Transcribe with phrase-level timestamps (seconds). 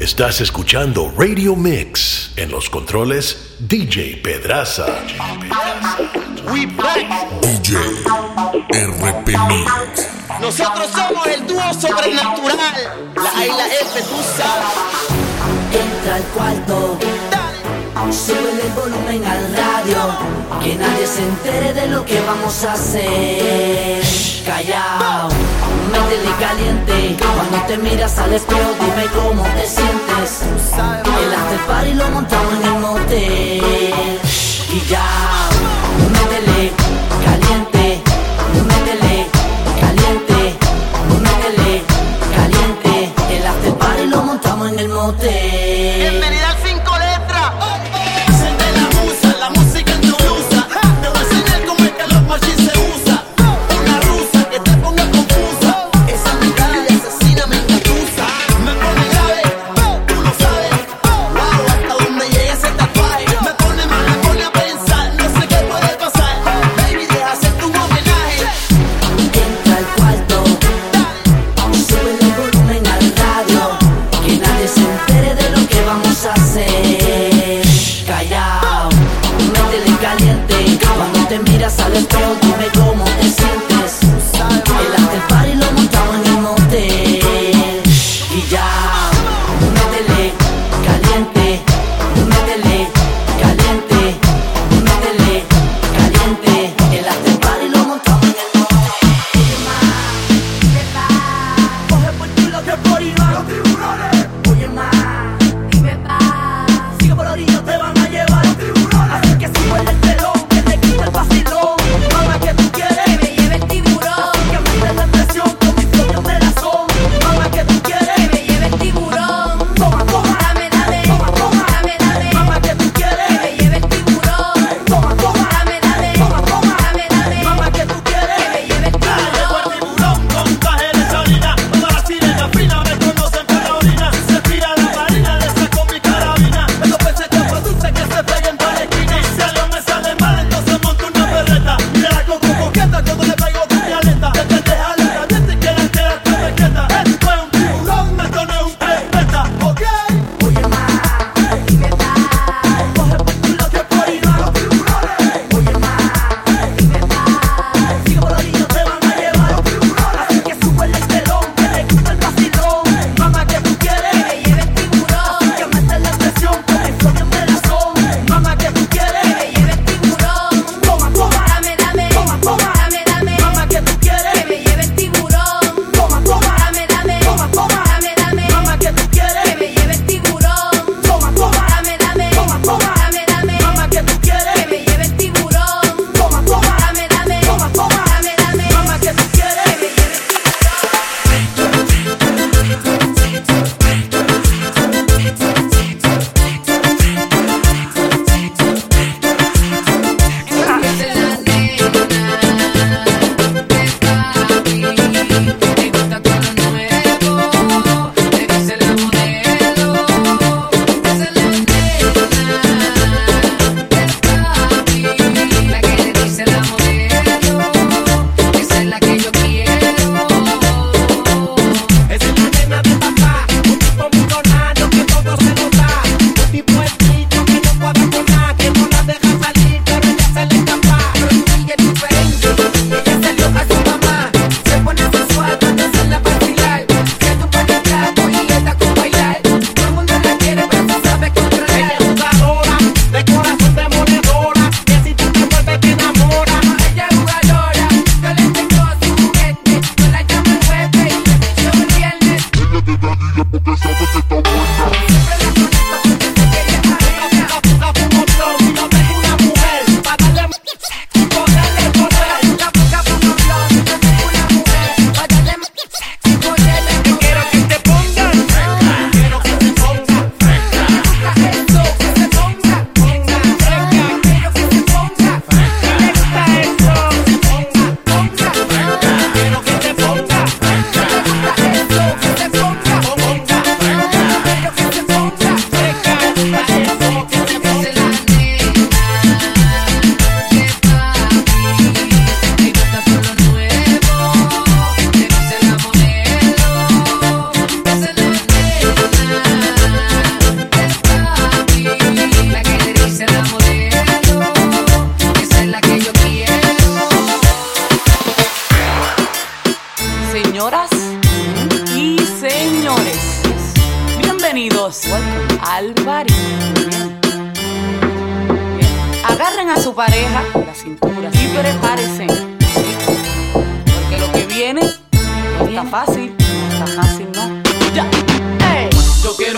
[0.00, 4.86] Estás escuchando Radio Mix en los controles DJ Pedraza.
[6.50, 7.06] We back.
[7.42, 7.76] DJ
[8.70, 10.08] RP Mix.
[10.40, 13.12] Nosotros somos el dúo sobrenatural.
[13.14, 14.72] La A y la F, tú sabes.
[15.70, 16.98] Entra al cuarto.
[18.10, 20.18] Sube el volumen al radio.
[20.62, 24.02] Que nadie se entere de lo que vamos a hacer.
[24.46, 27.16] Callao métele caliente.
[27.34, 30.42] Cuando te miras al espejo dime cómo te sientes.
[30.42, 34.20] El after party lo montamos en el motel.
[34.72, 35.04] Y ya,
[36.12, 36.70] métele
[37.24, 38.02] caliente
[38.70, 39.26] Métele
[39.80, 40.56] caliente
[41.24, 41.82] Métele
[42.36, 43.12] caliente.
[43.34, 45.59] El after party lo montamos en el motel.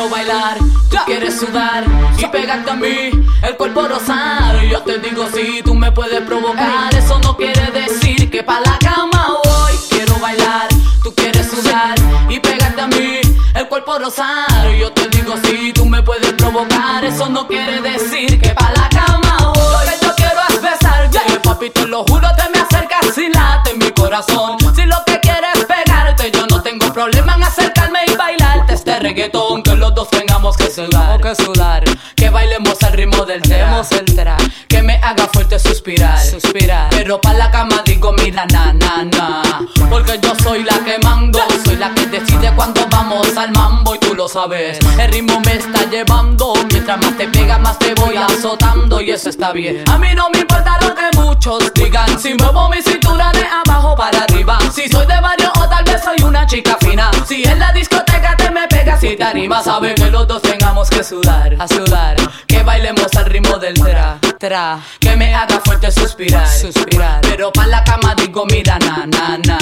[0.02, 0.58] Quiero bailar,
[0.90, 1.84] tú quieres sudar
[2.18, 3.10] y pegarte a mí,
[3.42, 4.60] el cuerpo rosar.
[4.64, 8.78] Yo te digo si tú me puedes provocar, eso no quiere decir que pa' la
[8.78, 9.72] cama voy.
[9.90, 10.68] Quiero bailar,
[11.04, 11.94] tú quieres sudar
[12.28, 13.20] y pegarte a mí,
[13.54, 14.70] el cuerpo rosar.
[14.78, 18.88] Yo te digo si tú me puedes provocar, eso no quiere decir que pa' la
[18.88, 19.86] cama voy.
[19.86, 23.74] Lo que yo quiero es besarte, papi, te lo juro, te me acercas y late
[23.74, 24.56] mi corazón.
[24.74, 28.41] Si lo que quieres es pegarte, yo no tengo problema en acercarme y bailarte
[28.82, 29.62] este reggaetón.
[29.62, 31.84] Que los dos tengamos que sudar, que sudar,
[32.32, 34.36] bailemos al ritmo del tema, el tra,
[34.66, 36.88] que me haga fuerte suspirar, suspirar.
[36.90, 39.42] Pero pa' la cama digo, mira, na, na, na.
[39.88, 43.98] Porque yo soy la que mando, soy la que decide cuando vamos al mambo y
[43.98, 44.78] tú lo sabes.
[44.98, 49.28] El ritmo me está llevando, mientras más te pega, más te voy azotando y eso
[49.28, 49.84] está bien.
[49.88, 53.94] A mí no me importa lo que muchos digan, si muevo mi cintura de abajo
[53.94, 57.10] para arriba, si soy de barrio o tal vez soy una chica fina.
[57.26, 60.88] Si en la discoteca te me pegas si te animas, sabe que los dos tengamos
[60.88, 62.16] que sudar, a sudar,
[62.46, 67.20] que bailemos al ritmo del tra, tra, que me haga fuerte suspirar, suspirar.
[67.22, 69.58] Pero pa' la cama digo, mira, na, na, na.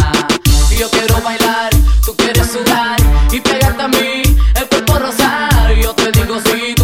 [0.79, 1.71] Yo quiero bailar,
[2.05, 2.97] tú quieres sudar
[3.31, 4.23] y pegarte a mí,
[4.55, 5.75] el cuerpo rosar.
[5.75, 6.80] Yo te digo, si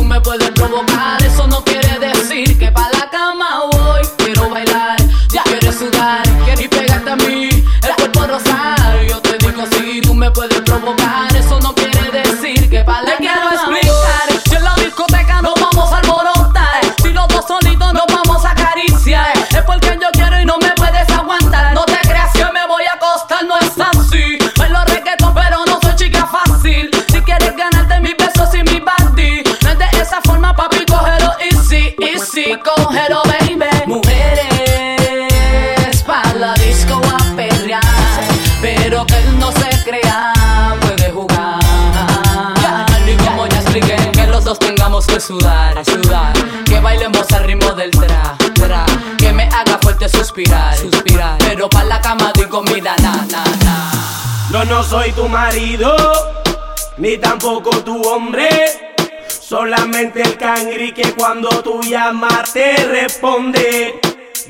[45.16, 46.32] dos tengamos que sudar, sudar,
[46.64, 48.84] que bailemos al ritmo del tra, tra,
[49.16, 51.38] que me haga fuerte suspirar, suspirar.
[51.38, 53.90] Pero pa' la cama digo, mira, na, na, na.
[54.52, 55.94] Yo no soy tu marido,
[56.98, 58.48] ni tampoco tu hombre.
[59.28, 64.00] Solamente el cangri que cuando tú llamas te responde.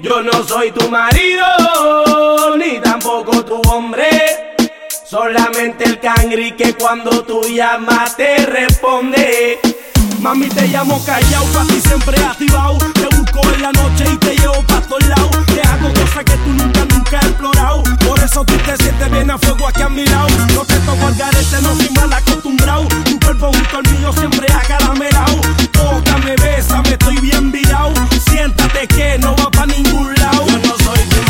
[0.00, 4.56] Yo no soy tu marido, ni tampoco tu hombre.
[5.04, 9.75] Solamente el cangri que cuando tú llamas te responde.
[10.20, 12.78] Mami, te llamo callao, pa' ti siempre activado.
[12.94, 15.46] Te busco en la noche y te llevo pa' todos lados.
[15.46, 17.82] Te hago cosas que tú nunca, nunca has explorado.
[18.06, 20.28] Por eso tú te sientes bien a fuego aquí a mi lado.
[20.54, 22.86] No te toco al garete, no soy mal acostumbrado.
[23.04, 25.40] Tu cuerpo junto al mío siempre acaramelado.
[25.72, 27.92] Tócame, bésame, estoy bien virado.
[28.28, 30.46] Siéntate que no va pa' ningún lado.
[30.46, 31.22] Yo no soy tu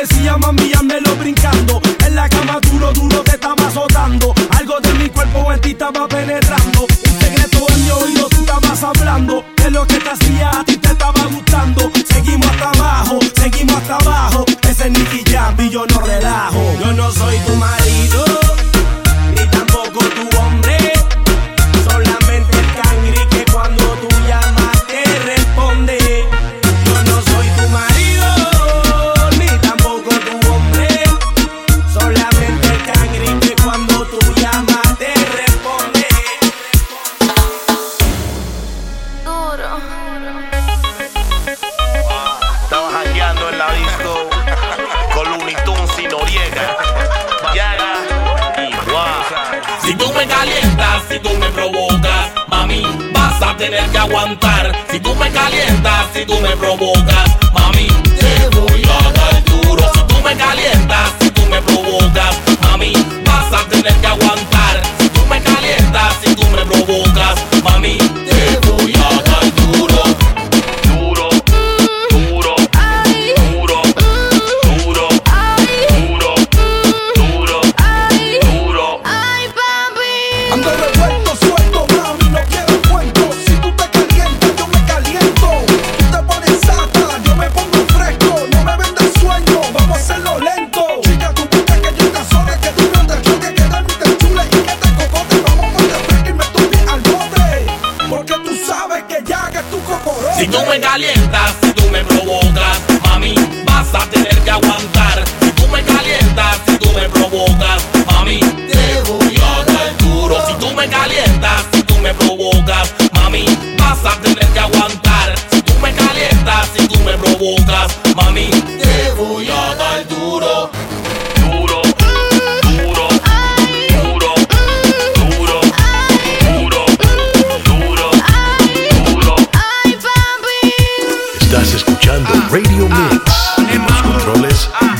[0.00, 0.72] decía mami,
[1.04, 1.80] lo brincando.
[2.06, 4.34] En la cama duro, duro te estaba azotando.
[4.58, 6.39] Algo de mi cuerpo en ti estaba penetrando.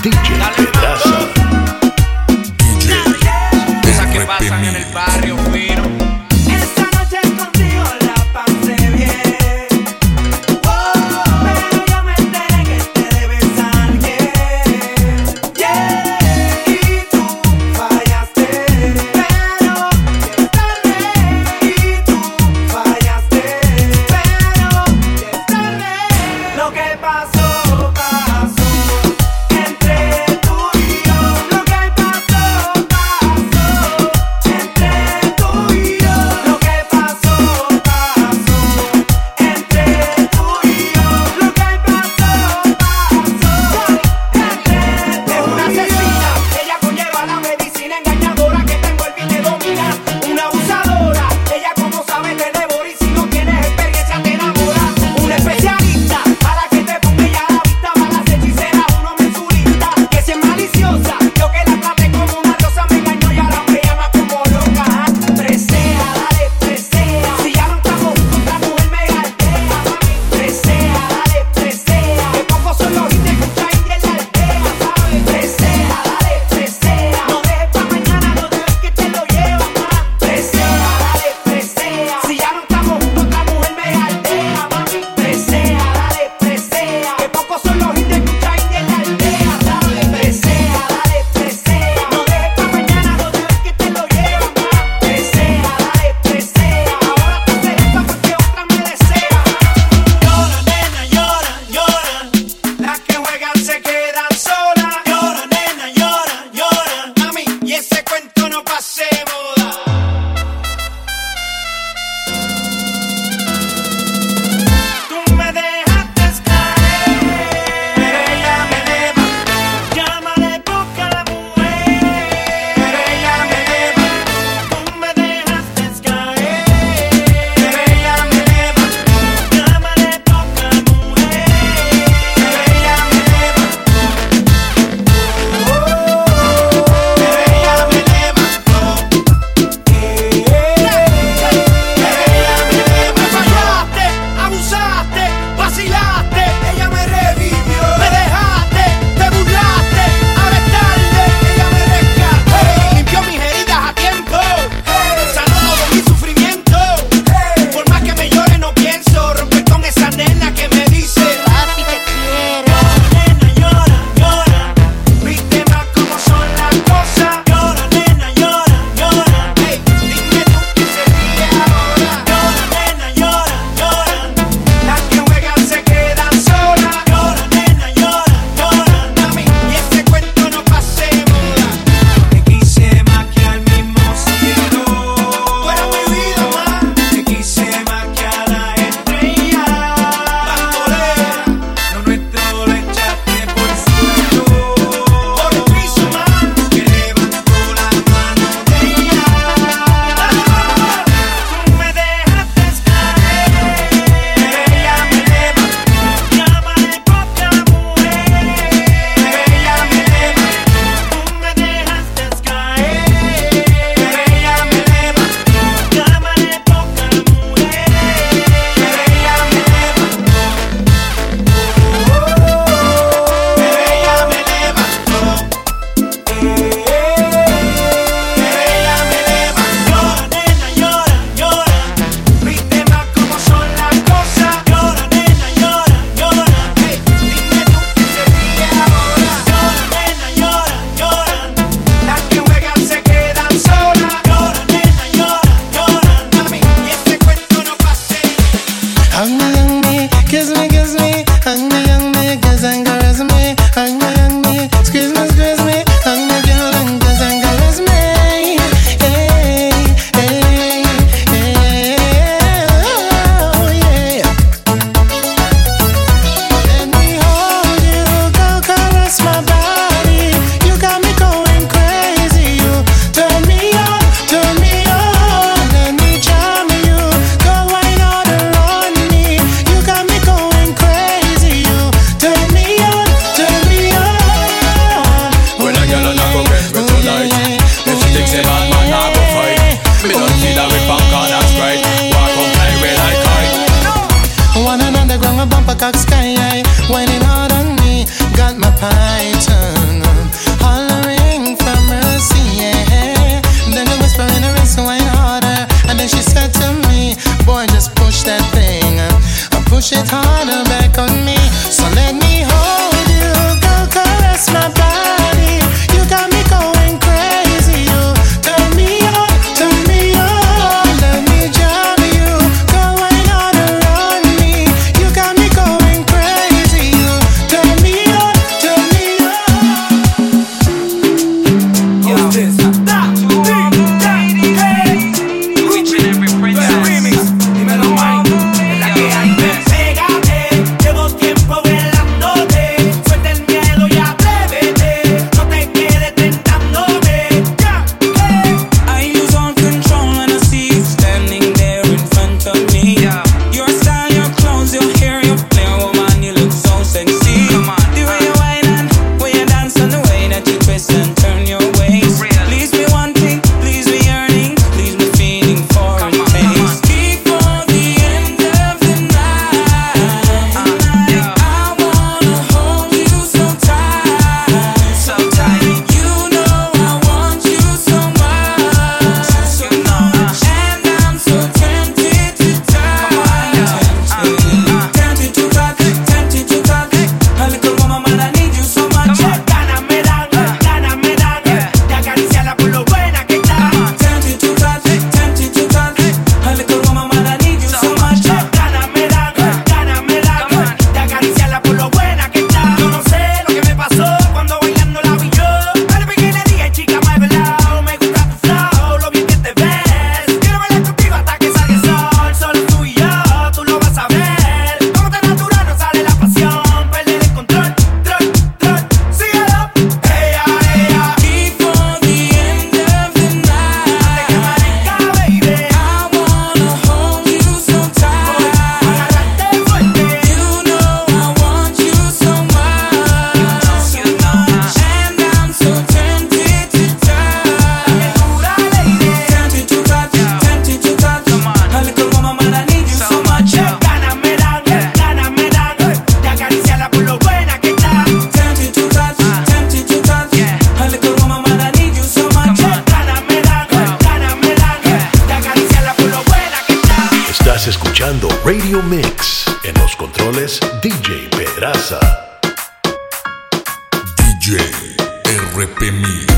[0.03, 0.40] DJ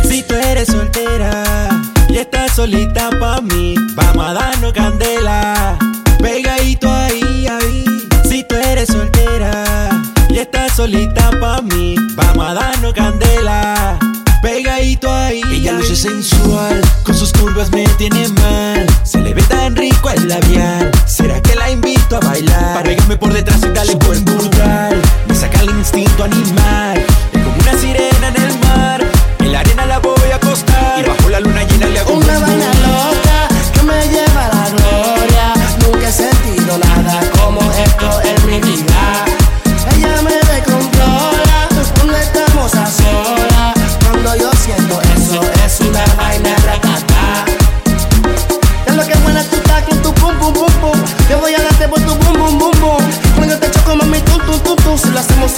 [0.05, 1.69] Si tú eres soltera
[2.11, 5.79] y estás solita pa' mí, vamos a darnos candela.
[6.21, 7.85] Pegadito ahí, ahí.
[8.29, 9.89] Si tú eres soltera
[10.29, 13.99] y estás solita pa' mí, vamos a darnos candela.
[14.43, 15.43] Pegadito ahí.
[15.51, 18.87] Ella luce sensual, con sus curvas me tiene mal.
[19.05, 20.91] Se le ve tan rico el labial.
[21.07, 22.75] ¿Será que la invito a bailar?
[22.75, 25.01] Para pegarme por detrás y darle buen brutal.
[25.29, 27.02] Me saca el instinto animal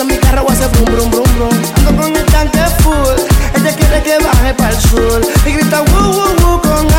[0.01, 1.51] en mi carro hace brum brum brum brum.
[1.77, 3.34] Ando con el tanque full
[3.65, 5.21] ella quiere que baje para el sur.
[5.47, 6.94] Y grita woo woo woo con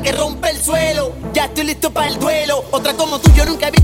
[0.00, 1.12] que rompe el suelo.
[1.32, 2.64] Ya estoy listo para el duelo.
[2.70, 3.77] Otra como tú yo nunca vi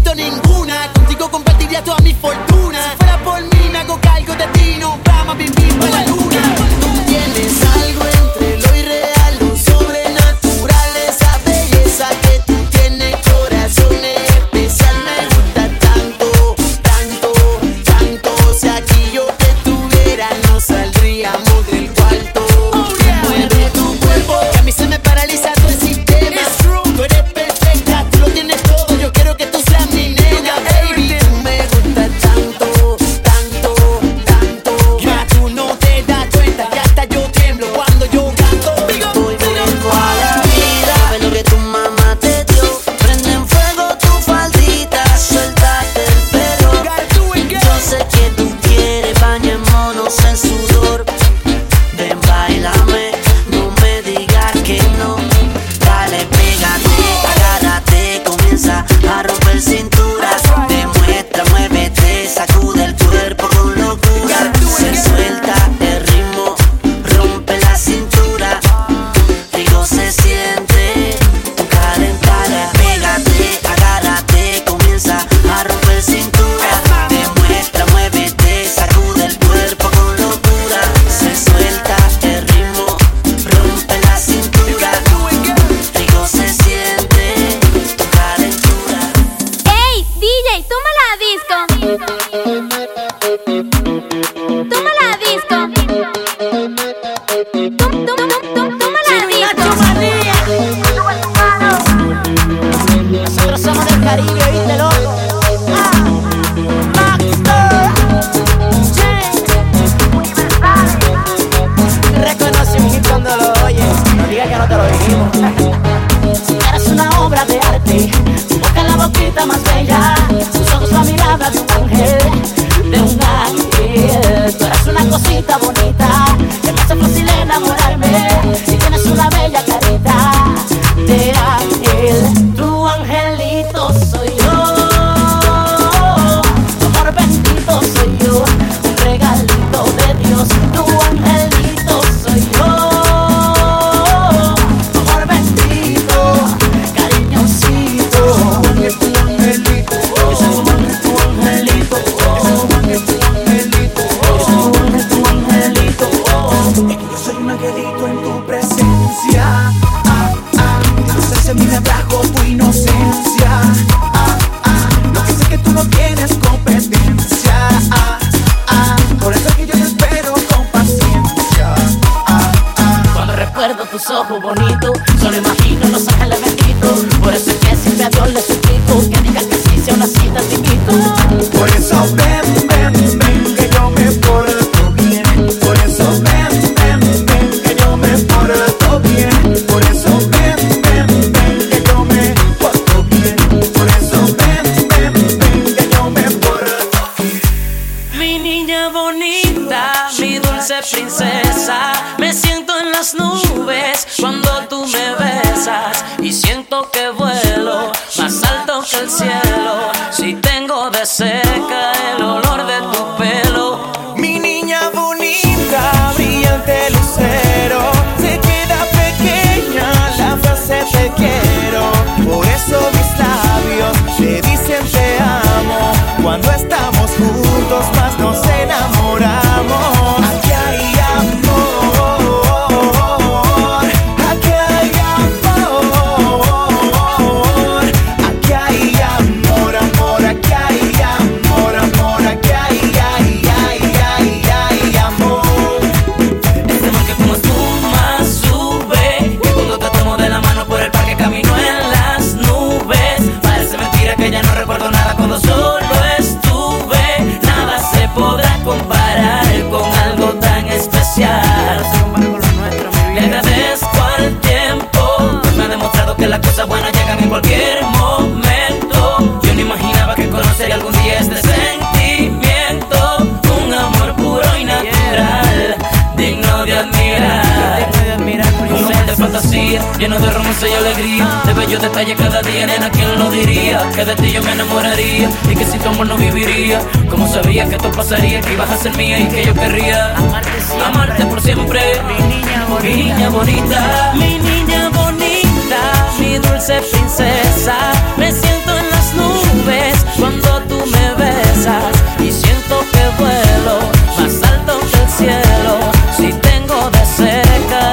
[282.16, 283.88] cada día, nena, ¿quién lo diría?
[283.94, 286.80] Que de ti yo me enamoraría y que si tu amor no viviría.
[287.08, 290.50] Como sabía que esto pasaría, que ibas a ser mía y que yo querría amarte,
[290.60, 291.80] siempre, por siempre.
[292.08, 295.80] Mi niña mi niña bonita, mi niña bonita,
[296.18, 297.76] mi dulce princesa.
[298.16, 303.78] Me siento en las nubes cuando tú me besas y siento que vuelo
[304.18, 305.78] más alto que el cielo.
[306.16, 307.83] Si tengo de cerca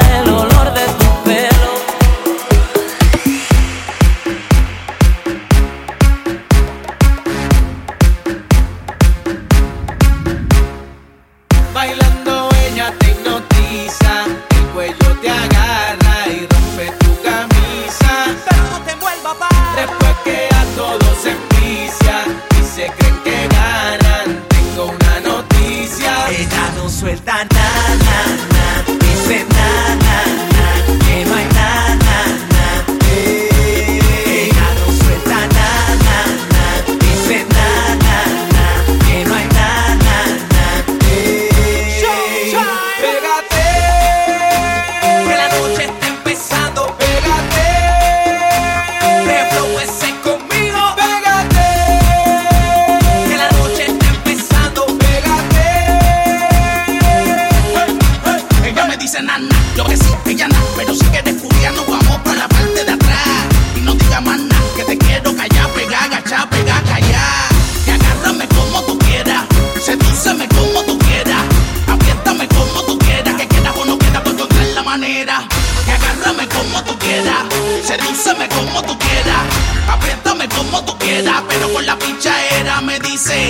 [77.91, 79.43] Sedíceme como tú quieras,
[79.89, 83.49] apriétame como tú quieras, pero con la pincha era me dice.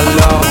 [0.00, 0.49] alors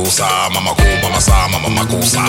[0.00, 2.22] makusa, mama mama sa, mama makusa.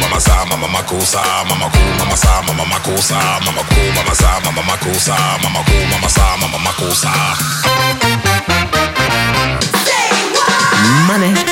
[0.00, 3.62] Mama sa, mama makusa, mama mama sa, mama makusa, mama
[3.94, 7.12] mama sa, mama makusa, mama mama sa, mama makusa.
[11.06, 11.51] Money.